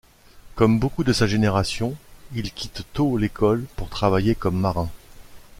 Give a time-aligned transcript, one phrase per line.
[0.55, 1.95] Comme beaucoup de sa génération,
[2.33, 4.89] il quitte tôt l’école pour travailler comme marin.